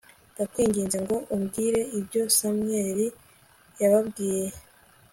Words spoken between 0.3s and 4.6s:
ndakwinginze ngo umbwire ibyo samweli yababwiye